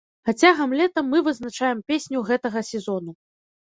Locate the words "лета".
0.79-1.05